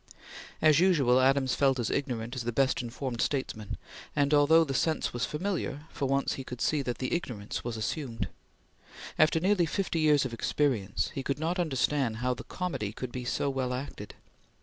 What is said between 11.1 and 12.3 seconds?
he could not understand